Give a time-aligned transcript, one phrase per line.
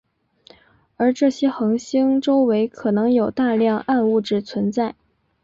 [0.97, 4.95] 而这些恒星周围可能有大量暗物质存在。